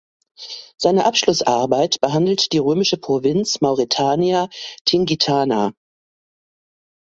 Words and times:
Seine 0.79 1.05
Abschlussarbeit 1.05 2.01
behandelt 2.01 2.53
die 2.53 2.57
römische 2.57 2.97
Provinz 2.97 3.61
Mauretania 3.61 4.49
Tingitana. 4.85 5.73